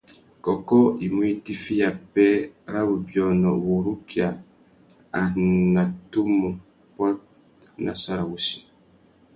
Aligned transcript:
Kôkô 0.43 0.79
i 1.05 1.07
mú 1.13 1.21
itiffiya 1.33 1.89
pêh 2.13 2.39
râ 2.71 2.81
wubiônô 2.89 3.49
wurukia 3.65 4.27
a 5.19 5.21
nà 5.73 5.83
tumu 6.11 6.49
pôt 6.95 7.15
nà 7.83 7.91
sarawussi. 8.01 8.59